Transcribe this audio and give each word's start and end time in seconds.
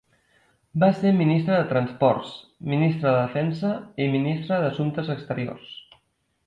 Va 0.83 0.87
ser 1.01 1.11
ministre 1.17 1.59
de 1.59 1.67
Transports, 1.73 2.31
ministre 2.73 3.07
de 3.13 3.21
Defensa 3.21 3.73
i 4.07 4.11
ministre 4.19 4.61
d'Assumptes 4.65 5.15
Exteriors. 5.19 5.75